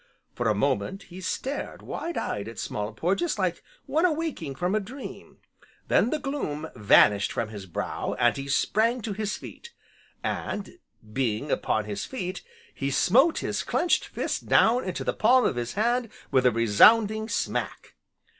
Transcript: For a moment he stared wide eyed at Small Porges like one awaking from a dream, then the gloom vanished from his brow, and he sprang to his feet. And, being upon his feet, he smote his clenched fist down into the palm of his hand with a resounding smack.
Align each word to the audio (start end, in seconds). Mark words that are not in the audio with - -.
For 0.33 0.47
a 0.47 0.55
moment 0.55 1.03
he 1.03 1.21
stared 1.21 1.83
wide 1.83 2.17
eyed 2.17 2.47
at 2.47 2.57
Small 2.57 2.91
Porges 2.91 3.37
like 3.37 3.61
one 3.85 4.03
awaking 4.03 4.55
from 4.55 4.73
a 4.73 4.79
dream, 4.79 5.37
then 5.89 6.09
the 6.09 6.17
gloom 6.17 6.67
vanished 6.75 7.31
from 7.31 7.49
his 7.49 7.67
brow, 7.67 8.15
and 8.17 8.35
he 8.35 8.47
sprang 8.47 9.01
to 9.01 9.13
his 9.13 9.37
feet. 9.37 9.75
And, 10.23 10.79
being 11.13 11.51
upon 11.51 11.85
his 11.85 12.03
feet, 12.05 12.41
he 12.73 12.89
smote 12.89 13.41
his 13.45 13.61
clenched 13.61 14.05
fist 14.07 14.47
down 14.47 14.85
into 14.85 15.03
the 15.03 15.13
palm 15.13 15.45
of 15.45 15.55
his 15.55 15.73
hand 15.73 16.09
with 16.31 16.47
a 16.47 16.51
resounding 16.51 17.29
smack. 17.29 17.93